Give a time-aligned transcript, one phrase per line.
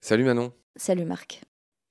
[0.00, 0.52] Salut Manon.
[0.76, 1.40] Salut Marc.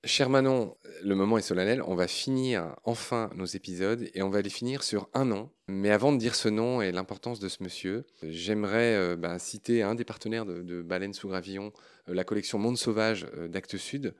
[0.04, 1.82] Cher Manon, le moment est solennel.
[1.86, 5.50] On va finir enfin nos épisodes et on va les finir sur un nom.
[5.66, 9.82] Mais avant de dire ce nom et l'importance de ce monsieur, j'aimerais euh, bah, citer
[9.82, 11.72] un des partenaires de, Baleine sous Gravillon,
[12.08, 14.14] euh, la collection Monde Sauvage euh, d'Actes Sud.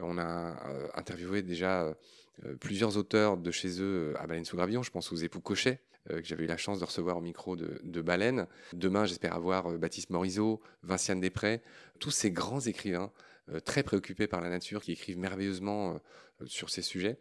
[0.00, 0.56] on a
[0.94, 1.94] interviewé déjà
[2.60, 4.82] plusieurs auteurs de chez eux à Baleine sous Gravillon.
[4.82, 8.00] Je pense aux époux Cochet, que j'avais eu la chance de recevoir au micro de,
[8.02, 8.46] Baleine.
[8.72, 11.62] Demain, j'espère avoir Baptiste Morisot, Vinciane Després,
[11.98, 13.12] tous ces grands écrivains
[13.52, 16.00] euh, très préoccupés par la nature, qui écrivent merveilleusement
[16.42, 17.16] euh, sur ces sujets.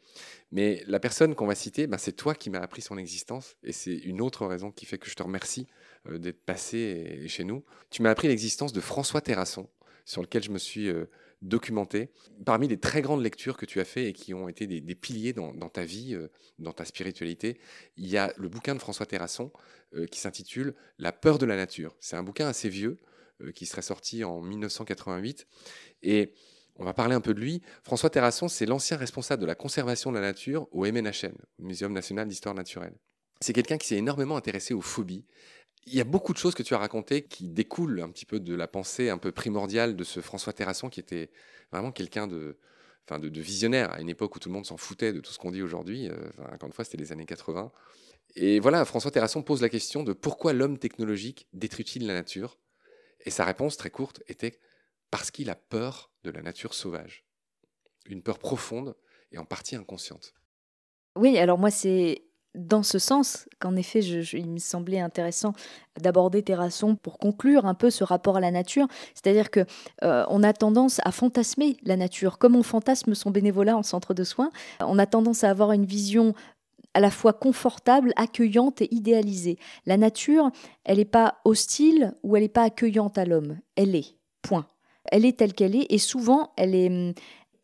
[0.51, 3.71] Mais la personne qu'on va citer, ben, c'est toi qui m'as appris son existence, et
[3.71, 5.67] c'est une autre raison qui fait que je te remercie
[6.09, 7.63] euh, d'être passé chez nous.
[7.91, 9.69] Tu m'as appris l'existence de François Terrasson,
[10.03, 10.91] sur lequel je me suis
[11.41, 12.09] documenté.
[12.45, 15.33] Parmi les très grandes lectures que tu as fait et qui ont été des, piliers
[15.33, 16.17] dans, ta vie,
[16.59, 17.59] dans ta spiritualité,
[17.97, 19.51] il y a le bouquin de François Terrasson
[20.11, 21.95] qui s'intitule La peur de la nature.
[21.99, 22.97] C'est un bouquin assez vieux
[23.53, 25.47] qui serait sorti en 1988
[26.03, 26.33] et
[26.77, 27.61] on va parler un peu de lui.
[27.83, 32.27] François Terrasson, c'est l'ancien responsable de la conservation de la nature au MNHN, Muséum national
[32.27, 32.95] d'histoire naturelle.
[33.39, 35.25] C'est quelqu'un qui s'est énormément intéressé aux phobies.
[35.87, 38.39] Il y a beaucoup de choses que tu as racontées qui découlent un petit peu
[38.39, 41.29] de la pensée un peu primordiale de ce François Terrasson qui était
[41.71, 42.57] vraiment quelqu'un de,
[43.07, 45.37] enfin de, visionnaire à une époque où tout le monde s'en foutait de tout ce
[45.37, 46.09] qu'on dit aujourd'hui.
[46.09, 46.15] Euh,
[46.51, 47.71] encore une fois, c'était les années 80.
[48.35, 52.57] Et voilà, François Terrasson pose la question de pourquoi l'homme technologique détruit-il la nature?
[53.25, 54.59] Et sa réponse très courte était
[55.11, 57.25] parce qu'il a peur de la nature sauvage.
[58.07, 58.95] Une peur profonde
[59.31, 60.33] et en partie inconsciente.
[61.15, 62.23] Oui, alors moi c'est
[62.55, 65.53] dans ce sens qu'en effet il me semblait intéressant
[65.99, 68.87] d'aborder Terrasson pour conclure un peu ce rapport à la nature.
[69.13, 69.65] C'est-à-dire que
[70.03, 74.13] euh, on a tendance à fantasmer la nature, comme on fantasme son bénévolat en centre
[74.13, 74.49] de soins.
[74.81, 76.33] On a tendance à avoir une vision
[76.93, 79.57] à la fois confortable, accueillante et idéalisée.
[79.85, 80.49] La nature,
[80.85, 83.59] elle n'est pas hostile ou elle n'est pas accueillante à l'homme.
[83.75, 84.15] Elle est.
[84.41, 84.65] Point.
[85.11, 87.13] Elle est telle qu'elle est et souvent elle est hum,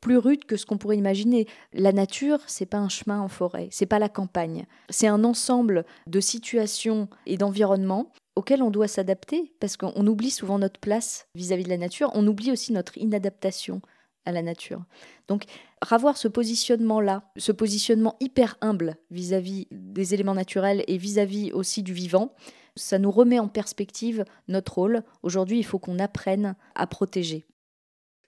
[0.01, 1.47] plus rude que ce qu'on pourrait imaginer.
[1.73, 4.66] La nature, c'est pas un chemin en forêt, c'est pas la campagne.
[4.89, 10.59] C'est un ensemble de situations et d'environnements auxquels on doit s'adapter parce qu'on oublie souvent
[10.59, 13.81] notre place vis-à-vis de la nature, on oublie aussi notre inadaptation
[14.25, 14.84] à la nature.
[15.28, 15.45] Donc,
[15.81, 21.51] ravoir ce positionnement-là, ce positionnement hyper humble vis-à-vis des éléments naturels et vis à -vis
[21.53, 22.34] aussi du vivant,
[22.75, 25.03] ça nous remet en perspective notre rôle.
[25.23, 27.45] Aujourd'hui, il faut qu'on apprenne à protéger.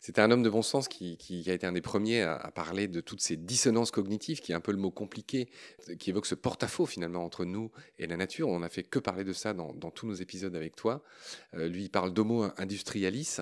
[0.06, 3.00] C'était un homme de bon sens qui, a été un des premiers à, parler de
[3.00, 5.47] toutes ces dissonances cognitives, qui est un peu le mot compliqué,
[5.97, 8.50] qui évoque ce porte-à-faux finalement entre nous et la nature.
[8.50, 11.06] On n'a fait que parler de ça dans, tous nos épisodes avec toi.
[11.53, 13.38] Euh, lui, il parle d'homo industrialis.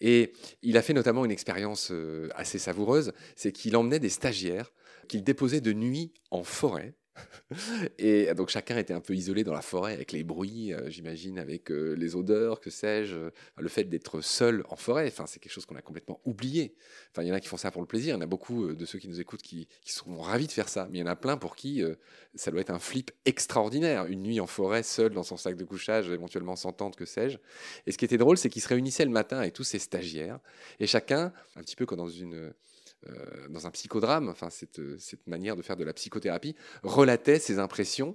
[0.00, 4.72] Et il a fait notamment une expérience euh, assez savoureuse, c'est qu'il emmenait des stagiaires
[5.06, 6.94] qu'il déposait de nuit en forêt
[7.98, 11.38] et donc chacun était un peu isolé dans la forêt avec les bruits, euh, j'imagine,
[11.38, 15.12] avec euh, les odeurs, que sais-je, le fait d'être seul en forêt.
[15.26, 16.74] C'est quelque chose qu'on a complètement oublié.
[17.10, 18.14] Enfin, il y en a qui font ça pour le plaisir.
[18.14, 20.46] Il y en a beaucoup euh, de ceux qui nous écoutent qui, qui sont ravis
[20.46, 20.88] de faire ça.
[20.90, 21.82] Mais il y en a plein pour qui
[22.34, 24.06] ça doit être un flip extraordinaire.
[24.06, 27.38] Une nuit en forêt, seul dans son sac de couchage, éventuellement sans tente, que sais-je.
[27.86, 30.38] Et ce qui était drôle, c'est qu'ils se réunissaient le matin avec tous ces stagiaires.
[30.78, 32.52] Et chacun, un petit peu comme dans une
[33.08, 37.58] euh, dans un psychodrame, enfin euh, cette, manière de faire de la psychothérapie, relatait ses
[37.58, 38.14] impressions.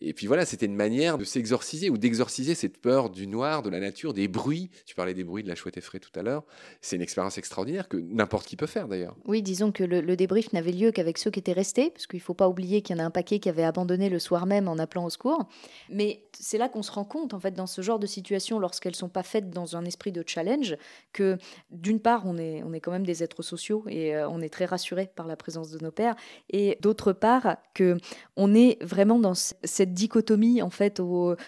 [0.00, 3.70] Et puis voilà, c'était une manière de s'exorciser ou d'exorciser cette peur du noir, de
[3.70, 4.70] la nature, des bruits.
[4.86, 6.44] Tu parlais des bruits de la chouette effraie tout à l'heure.
[6.80, 9.16] C'est une expérience extraordinaire que n'importe qui peut faire d'ailleurs.
[9.24, 12.22] Oui, disons que le, débrief n'avait lieu qu'avec ceux qui étaient restés, parce qu'il ne
[12.22, 14.68] faut pas oublier qu'il y en a un paquet qui avait abandonné le soir même
[14.68, 15.48] en appelant au secours.
[15.90, 18.92] Mais c'est là qu'on se rend compte, en fait, dans ce genre de situation, lorsqu'elles
[18.92, 20.76] ne sont pas faites dans un esprit de challenge,
[21.12, 21.38] que
[21.70, 24.48] d'une part, on est, on est quand même des êtres sociaux et euh, on est
[24.48, 26.16] très rassuré par la présence de nos pères,
[26.50, 27.96] et d'autre part, que
[28.36, 31.00] on est vraiment dans cette dichotomie, en fait,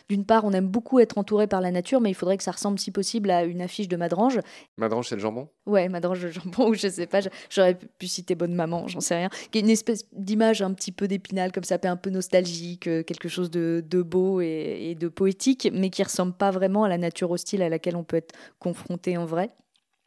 [0.09, 2.51] d'une part, on aime beaucoup être entouré par la nature, mais il faudrait que ça
[2.51, 4.41] ressemble, si possible, à une affiche de Madrange.
[4.77, 5.49] Madrange, c'est le jambon?
[5.67, 7.21] Ouais, Madrange, le jambon, ou je sais pas,
[7.51, 10.93] j'aurais pu citer Bonne Maman, j'en sais rien, qui est une espèce d'image un petit
[10.93, 15.09] peu d'épinal, comme ça, un peu nostalgique, euh, quelque chose de, beau et, et de
[15.09, 18.35] poétique, mais qui ressemble pas vraiment à la nature hostile à laquelle on peut être
[18.59, 19.51] confronté en vrai.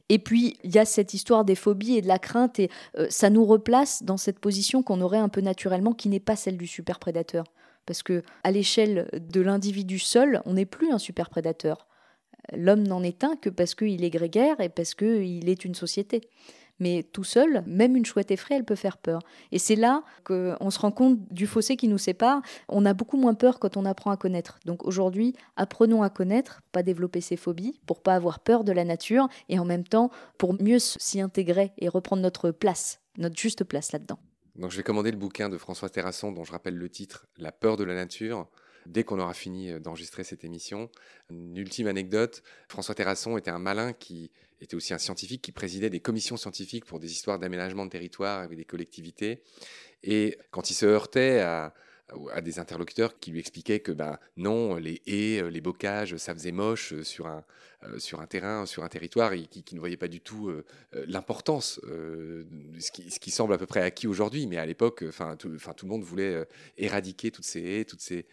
[0.09, 3.07] Et puis, il y a cette histoire des phobies et de la crainte, et euh,
[3.09, 6.57] ça nous replace dans cette position qu'on aurait un peu naturellement, qui n'est pas celle
[6.57, 7.45] du super prédateur.
[7.89, 11.87] Parce que à l'échelle de l'individu seul, on n'est plus un super prédateur.
[12.53, 16.21] L'homme n'en est un que parce qu'il est grégaire et parce qu'il est une société.
[16.77, 19.23] Mais tout seul, même une chouette effraie, elle peut faire peur.
[19.51, 22.43] Et c'est là qu'on se rend compte du fossé qui nous sépare.
[22.67, 24.59] On a beaucoup moins peur quand on apprend à connaître.
[24.67, 28.85] Donc aujourd'hui, apprenons à connaître, pas développer ses phobies, pour pas avoir peur de la
[28.85, 33.63] nature, et en même temps pour mieux s'y intégrer et reprendre notre place, notre juste
[33.63, 34.19] place là-dedans.
[34.59, 37.53] Donc je vais commander le bouquin de François Terrasson, dont je rappelle le titre, La
[37.53, 38.47] peur de la nature
[38.85, 40.89] dès qu'on aura fini d'enregistrer cette émission.
[41.29, 45.89] Une ultime anecdote, François Terrasson était un malin qui était aussi un scientifique qui présidait
[45.89, 49.43] des commissions scientifiques pour des histoires d'aménagement de territoire avec des collectivités.
[50.03, 51.73] Et quand il se heurtait à,
[52.33, 56.51] à des interlocuteurs qui lui expliquaient que ben, non, les haies, les bocages, ça faisait
[56.51, 57.41] moche sur un, euh,
[57.97, 60.65] sur un terrain, sur un territoire, et qui, ne voyait pas du tout euh,
[60.95, 65.03] euh, l'importance, ce qui, ce, qui, semble à peu près acquis aujourd'hui, mais à l'époque,
[65.37, 66.45] tout, le monde voulait
[66.77, 68.25] éradiquer toutes ces haies, toutes ces,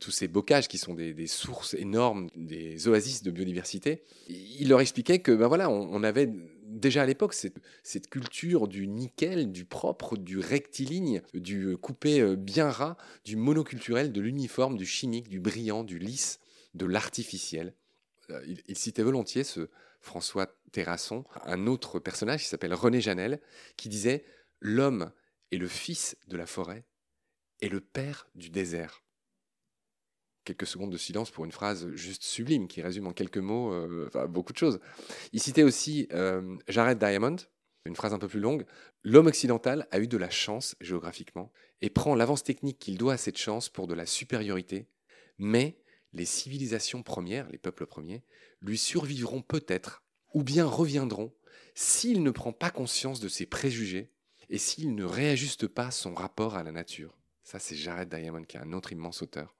[0.00, 4.02] tous ces bocages qui sont des, sources énormes, des oasis de biodiversité.
[4.28, 6.30] Il leur expliquait que ben voilà, on avait
[6.72, 12.36] déjà à l'époque, cette, cette, culture du nickel, du propre, du rectiligne, du coupé euh,
[12.36, 16.40] bien ras, du monoculturel, de l'uniforme, du chimique, du brillant, du lisse,
[16.74, 17.74] de l'artificiel.
[18.32, 19.68] Euh, il, citait volontiers ce
[20.00, 23.40] François Terrasson, un autre personnage qui s'appelle René Janel,
[23.76, 24.24] qui disait
[24.60, 25.12] L'homme
[25.50, 26.84] est le fils de la forêt
[27.60, 29.02] et le père du désert
[30.44, 34.10] quelques secondes de silence pour une phrase juste sublime qui résume en quelques mots euh,
[34.28, 34.80] beaucoup de choses.
[35.32, 37.36] Il citait aussi euh, Jared Diamond,
[37.84, 38.64] une phrase un peu plus longue.
[39.02, 43.16] L'homme occidental a eu de la chance géographiquement et prend l'avance technique qu'il doit à
[43.16, 44.88] cette chance pour de la supériorité,
[45.38, 45.76] mais
[46.12, 48.22] les civilisations premières, les peuples premiers,
[48.60, 50.02] lui survivront peut-être
[50.34, 51.32] ou bien reviendront
[51.74, 54.10] s'il ne prend pas conscience de ses préjugés
[54.50, 57.16] et s'il ne réajuste pas son rapport à la nature.
[57.42, 59.54] Ça, c'est Jared Diamond, qui est un autre immense auteur.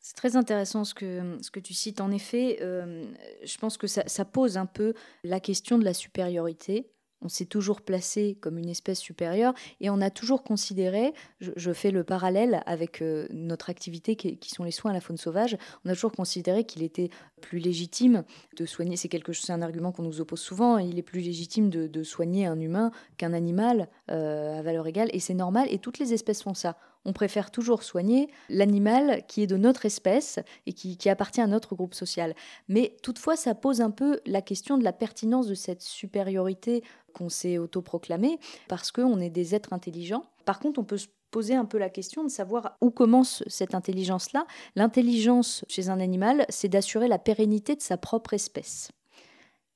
[0.00, 2.00] C'est très intéressant ce que, ce que tu cites.
[2.00, 3.10] En effet, euh,
[3.42, 4.92] je pense que ça, ça, pose un peu
[5.22, 6.90] la question de la supériorité.
[7.24, 11.90] On s'est toujours placé comme une espèce supérieure et on a toujours considéré, je, fais
[11.90, 15.90] le parallèle avec euh, notre activité qui, sont les soins à la faune sauvage, on
[15.90, 17.10] a toujours considéré qu'il était
[17.40, 18.24] plus légitime
[18.56, 21.20] de soigner, c'est quelque chose, c'est un argument qu'on nous oppose souvent, il est plus
[21.20, 25.66] légitime de, de soigner un humain qu'un animal euh, à valeur égale et c'est normal
[25.70, 29.86] et toutes les espèces font ça on préfère toujours soigner l'animal qui est de notre
[29.86, 32.34] espèce et qui, appartient à notre groupe social.
[32.68, 37.28] Mais toutefois, ça pose un peu la question de la pertinence de cette supériorité qu'on
[37.28, 40.24] s'est autoproclamée, parce qu'on est des êtres intelligents.
[40.44, 43.74] Par contre, on peut se poser un peu la question de savoir où commence cette
[43.74, 44.46] intelligence-là.
[44.76, 48.90] L'intelligence chez un animal, c'est d'assurer la pérennité de sa propre espèce.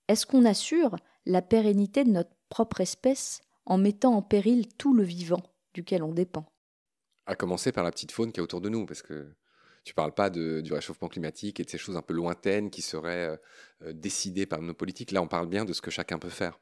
[0.09, 0.97] Est-ce qu'on assure
[1.27, 5.43] la pérennité de notre propre espèce en mettant en péril tout le vivant
[5.75, 6.47] duquel on dépend?
[7.29, 9.29] À commencer par la petite faune qui est autour de nous, parce que
[9.85, 12.83] tu parles pas de, du réchauffement climatique et de ces choses un peu lointaines qui
[12.83, 13.37] seraient euh,
[13.83, 15.13] euh, décidées par nos politiques.
[15.13, 16.59] Là, on parle bien de ce que chacun peut faire.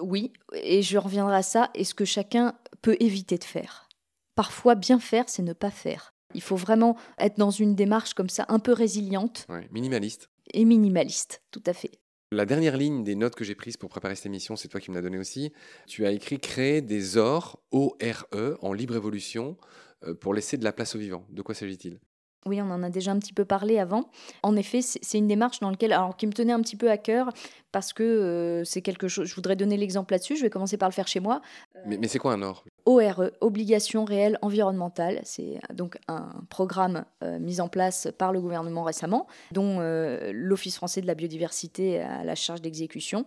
[0.00, 3.88] Oui, et je reviendrai à ça, et ce que chacun peut éviter de faire.
[4.34, 6.12] Parfois, bien faire, c'est ne pas faire.
[6.34, 9.46] Il faut vraiment être dans une démarche comme ça, un peu résiliente.
[9.70, 10.28] minimaliste.
[10.52, 11.92] Et minimaliste, tout à fait.
[12.32, 14.90] La dernière ligne des notes que j'ai prises pour préparer cette émission, c'est toi qui
[14.90, 15.52] me l'as donné aussi.
[15.86, 19.56] Tu as écrit créer des ors, O-R-E, en libre évolution,
[20.04, 21.24] euh, pour laisser de la place aux vivants.
[21.30, 22.00] De quoi s'agit-il?
[22.44, 24.10] Oui, on en a déjà un petit peu parlé avant.
[24.42, 26.98] En effet, c'est une démarche dans laquelle, alors qui me tenait un petit peu à
[26.98, 27.30] cœur
[27.70, 29.28] parce que euh, c'est quelque chose.
[29.28, 30.36] Je voudrais donner l'exemple là-dessus.
[30.36, 31.40] Je vais commencer par le faire chez moi.
[31.86, 35.20] Mais, mais c'est quoi un ORE ORE, Obligation réelle environnementale.
[35.24, 40.76] C'est donc un programme euh, mis en place par le gouvernement récemment, dont euh, l'Office
[40.76, 43.26] français de la biodiversité a la charge d'exécution.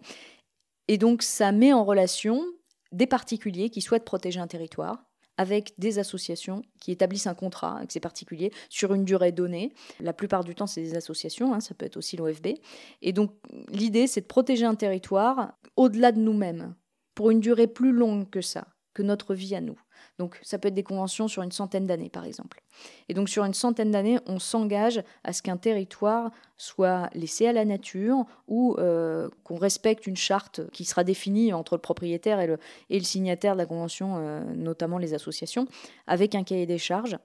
[0.87, 2.43] Et donc, ça met en relation
[2.91, 5.03] des particuliers qui souhaitent protéger un territoire
[5.37, 9.71] avec des associations qui établissent un contrat avec ces particuliers sur une durée donnée.
[10.01, 12.47] La plupart du temps, c'est des associations, hein, ça peut être aussi l'OFB.
[13.01, 13.31] Et donc,
[13.69, 16.75] l'idée, c'est de protéger un territoire au-delà de nous-mêmes,
[17.15, 18.67] pour une durée plus longue que ça,
[19.03, 19.79] notre vie à nous.
[20.17, 22.61] Donc ça peut être des conventions sur une centaine d'années, par exemple.
[23.07, 27.53] Et donc sur une centaine d'années, on s'engage à ce qu'un territoire soit laissé à
[27.53, 32.47] la nature ou euh, qu'on respecte une charte qui sera définie entre le propriétaire et
[32.47, 32.57] le,
[33.01, 35.67] signataire de la convention, euh, notamment les associations,
[36.07, 37.17] avec un cahier des charges.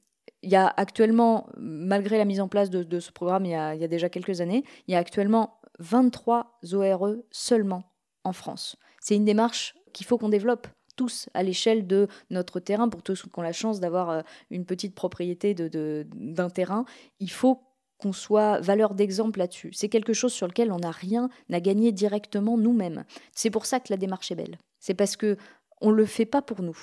[0.43, 3.89] Il y a actuellement, malgré la mise en place de, ce programme il y a
[3.89, 7.85] déjà quelques années, il y a actuellement 23 ORE seulement
[8.25, 8.77] en France.
[9.01, 10.67] C'est une démarche qu'il faut qu'on développe
[10.97, 14.65] tous à l'échelle de notre terrain, pour tous qui ont la chance d'avoir euh, une
[14.65, 16.85] petite propriété d'un de, terrain,
[17.21, 17.63] il faut
[17.99, 19.71] qu'on soit valeur d'exemple là-dessus.
[19.73, 23.05] C'est quelque chose sur lequel on n'a rien à gagner directement nous-mêmes.
[23.33, 24.59] C'est pour ça que la démarche est belle.
[24.79, 25.37] C'est parce que
[25.81, 26.77] on le fait pas pour nous.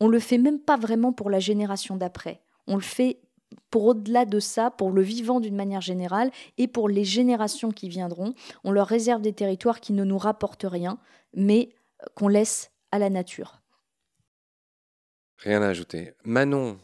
[0.00, 2.40] On le fait même pas vraiment pour la génération d'après.
[2.66, 3.20] On le fait
[3.70, 7.88] pour au-delà de ça, pour le vivant d'une manière générale et pour les générations qui
[7.88, 8.34] viendront.
[8.64, 10.98] On leur réserve des territoires qui ne nous rapportent rien,
[11.34, 11.70] mais
[12.14, 13.60] qu'on laisse à la nature.
[15.38, 16.14] Rien à ajouter.
[16.24, 16.78] Manon,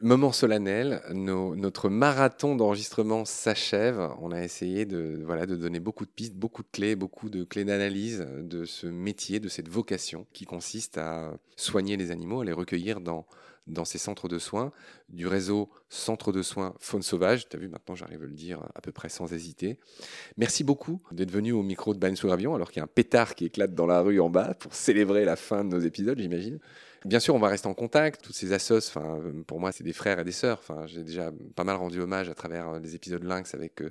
[0.00, 4.10] moment solennel, notre marathon d'enregistrement s'achève.
[4.20, 7.44] On a essayé de, voilà, de donner beaucoup de pistes, beaucoup de clés, beaucoup de
[7.44, 12.44] clés d'analyse de ce métier, de cette vocation qui consiste à soigner les animaux, à
[12.44, 13.26] les recueillir dans,
[13.66, 14.72] dans ces centres de soins
[15.08, 17.48] du réseau Centre de soins Faune Sauvage.
[17.48, 19.78] Tu as vu, maintenant j'arrive à le dire à peu près sans hésiter.
[20.36, 22.88] Merci beaucoup d'être venu au micro de Baleine sous Gravion alors qu'il y a un
[22.92, 26.18] pétard qui éclate dans la rue en bas pour célébrer la fin de nos épisodes,
[26.18, 26.58] j'imagine.
[27.04, 28.22] Bien sûr, on va rester en contact.
[28.22, 30.58] Toutes ces assos, enfin, pour moi, c'est des frères et des sœurs.
[30.60, 33.90] Enfin, j'ai déjà pas mal rendu hommage à travers les épisodes Lynx avec euh,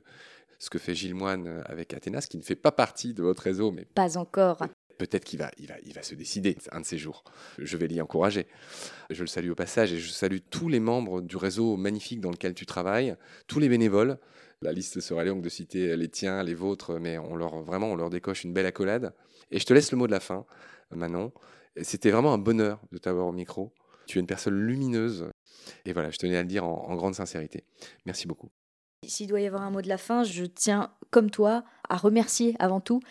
[0.59, 3.43] ce que fait Gilles Moine euh, avec Athénas, qui ne fait pas partie de votre
[3.43, 4.63] réseau, mais pas encore.
[5.01, 7.23] Peut-être qu'il va, il va, il va se décider un de ces jours.
[7.57, 8.45] Je vais l'y encourager.
[9.09, 12.29] Je le salue au passage et je salue tous les membres du réseau magnifique dans
[12.29, 13.15] lequel tu travailles,
[13.47, 14.19] tous les bénévoles.
[14.61, 17.95] La liste serait longue de citer les tiens, les vôtres, mais on leur, vraiment, on
[17.95, 19.15] leur décoche une belle accolade.
[19.49, 20.45] Et je te laisse le mot de la fin,
[20.91, 21.31] Manon.
[21.81, 23.73] C'était vraiment un bonheur de t'avoir au micro.
[24.05, 25.31] Tu es une personne lumineuse.
[25.85, 27.65] Et voilà, je tenais à le dire en grande sincérité.
[28.05, 28.51] Merci beaucoup.
[29.07, 32.55] S'il doit y avoir un mot de la fin, je tiens, comme toi, à remercier
[32.59, 33.01] avant tout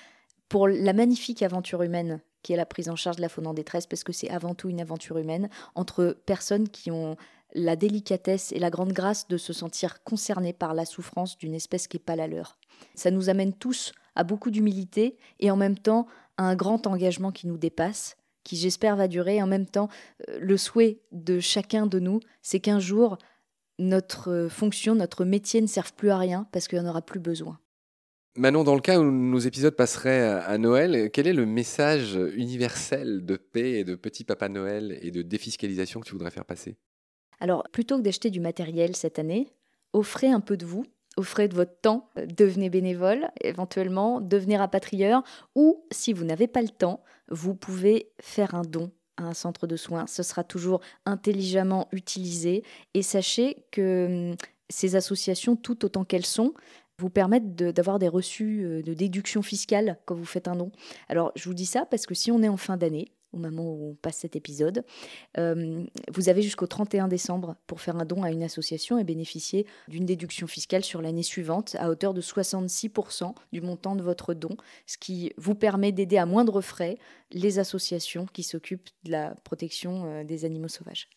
[0.51, 3.55] pour la magnifique aventure humaine qui est la prise en charge de la faune en
[3.55, 7.17] détresse, parce que c'est avant tout une aventure humaine entre personnes qui ont
[7.55, 11.89] la délicatesse et la grande grâce de se sentir concernées par la souffrance d'une espèce
[11.89, 12.59] qui n'est pas la leur.
[12.95, 17.33] Ça nous amène tous à beaucoup d'humilité et en même temps à un grand engagement
[17.33, 19.43] qui nous dépasse, qui j'espère va durer.
[19.43, 19.89] En même temps,
[20.29, 23.19] euh, le souhait de chacun de nous, c'est qu'un jour,
[23.79, 27.21] notre fonction, notre métier ne serve plus à rien parce qu'il n'y en aura plus
[27.21, 27.59] besoin.
[28.37, 33.25] Manon, dans le cas où nos épisodes passeraient à Noël, quel est le message universel
[33.25, 36.77] de paix et de petit Papa Noël et de défiscalisation que tu voudrais faire passer?
[37.41, 39.49] Alors, plutôt que d'acheter du matériel cette année,
[39.93, 40.85] offrez un peu de vous,
[41.17, 45.25] offrez de votre temps, devenez bénévole, éventuellement, devenez rapatrieur,
[45.57, 49.67] ou si vous n'avez pas le temps, vous pouvez faire un don à un centre
[49.67, 50.07] de soins.
[50.07, 52.63] Ce sera toujours intelligemment utilisé
[52.95, 54.37] et sachez que hum,
[54.69, 56.55] ces associations, tout autant qu'elles sont,
[57.01, 60.71] vous permettent d'avoir des reçus euh, de déduction fiscale quand vous faites un don.
[61.09, 63.63] Alors, je vous dis ça parce que si on est en fin d'année, au moment
[63.63, 64.85] où on passe cet épisode,
[65.39, 69.67] euh, vous avez jusqu'au 31 décembre pour faire un don à une association et bénéficier
[69.89, 74.57] d'une déduction fiscale sur l'année suivante à hauteur de 66% du montant de votre don,
[74.87, 76.99] ce qui vous permet d'aider à moindre frais
[77.31, 81.09] les associations qui s'occupent de la protection euh, des animaux sauvages.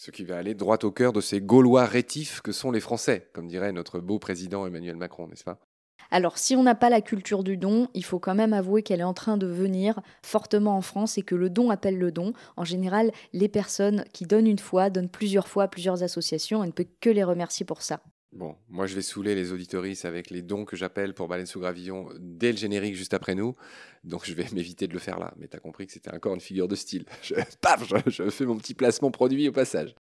[0.00, 3.28] Ce qui va aller droit au cœur de ces Gaulois rétifs que sont les Français,
[3.32, 5.58] comme dirait notre beau président Emmanuel Macron, n'est-ce pas?
[6.12, 9.00] Alors, si on n'a pas la culture du don, il faut quand même avouer qu'elle
[9.00, 12.32] est en train de venir fortement en France et que le don appelle le don.
[12.56, 16.66] En général, les personnes qui donnent une fois donnent plusieurs fois à plusieurs associations et
[16.66, 18.00] on ne peut que les remercier pour ça.
[18.32, 21.60] Bon, moi je vais saouler les auditoristes avec les dons que j'appelle pour Baleine sous
[21.60, 23.56] Gravillon dès le générique juste après nous.
[24.04, 25.32] Donc je vais m'éviter de le faire là.
[25.38, 27.04] Mais t'as compris que c'était encore une figure de style.
[27.60, 29.94] Paf, je fais mon petit placement produit au passage.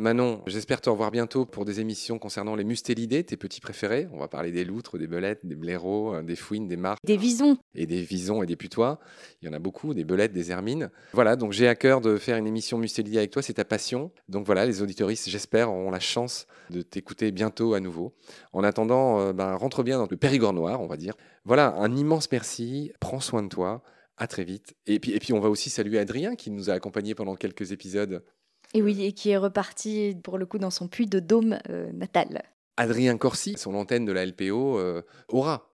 [0.00, 4.08] Manon, j'espère te revoir bientôt pour des émissions concernant les mustélidés, tes petits préférés.
[4.12, 7.00] On va parler des loutres, des belettes, des blaireaux, euh, des fouines, des marques.
[7.04, 7.58] Des visons.
[7.74, 8.98] Et des visons et des putois.
[9.42, 10.90] Il y en a beaucoup, des belettes, des hermines.
[11.12, 14.10] Voilà, donc j'ai à cœur de faire une émission mustélidée avec toi, c'est ta passion.
[14.28, 18.14] Donc voilà, les auditoristes, j'espère, auront la chance de t'écouter bientôt à nouveau.
[18.52, 21.14] En attendant, euh, ben, rentre bien dans le Périgord noir, on va dire.
[21.44, 23.82] Voilà, un immense merci, prends soin de toi.
[24.16, 24.74] À très vite.
[24.86, 27.72] Et puis, et puis, on va aussi saluer Adrien qui nous a accompagnés pendant quelques
[27.72, 28.22] épisodes
[28.74, 31.90] et oui, et qui est reparti pour le coup dans son puits de dôme euh,
[31.92, 32.42] natal.
[32.76, 35.70] Adrien Corsi, son antenne de la LPO, euh, aura.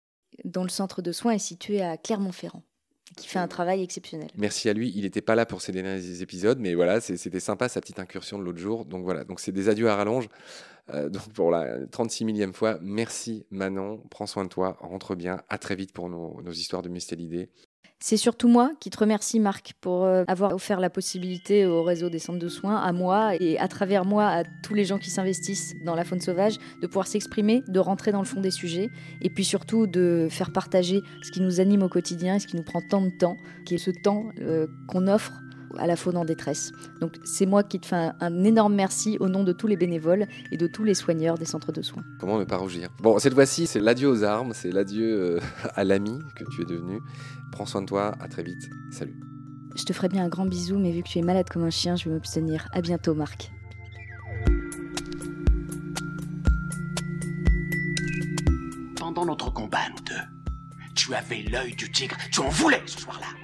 [0.44, 2.62] Dont le centre de soins est situé à Clermont-Ferrand
[3.16, 4.28] qui fait un travail exceptionnel.
[4.36, 4.92] Merci à lui.
[4.96, 8.38] Il n'était pas là pour ces derniers épisodes, mais voilà, c'était sympa sa petite incursion
[8.38, 8.84] de l'autre jour.
[8.86, 10.28] Donc voilà, donc c'est des adieux à rallonge.
[10.92, 15.42] Euh, donc pour la 36 millième fois, merci Manon, prends soin de toi, rentre bien,
[15.48, 17.50] à très vite pour nos, nos histoires de Mustélidée.
[18.06, 22.10] C'est surtout moi qui te remercie, Marc, pour euh, avoir offert la possibilité au réseau
[22.10, 25.08] des centres de soins, à moi et à travers moi à tous les gens qui
[25.08, 28.90] s'investissent dans la faune sauvage, de pouvoir s'exprimer, de rentrer dans le fond des sujets
[29.22, 32.56] et puis surtout de faire partager ce qui nous anime au quotidien et ce qui
[32.56, 35.32] nous prend tant de temps, qui est ce temps euh, qu'on offre
[35.78, 36.72] à la faune en détresse.
[37.00, 40.26] Donc c'est moi qui te fais un, énorme merci au nom de tous les bénévoles
[40.50, 42.02] et de tous les soigneurs des centres de soins.
[42.18, 42.90] Comment ne pas rougir?
[43.02, 45.40] Bon, cette fois-ci, c'est l'adieu aux armes, c'est l'adieu euh,
[45.74, 47.00] à l'ami que tu es devenu.
[47.52, 48.70] Prends soin de toi, à très vite.
[48.90, 49.20] Salut.
[49.76, 51.70] Je te ferai bien un grand bisou, mais vu que tu es malade comme un
[51.70, 52.68] chien, je vais m'abstenir.
[52.72, 53.50] À bientôt, Marc.
[58.96, 63.43] Pendant notre combat, nous deux, tu avais l'œil du tigre, tu en voulais ce soir-là.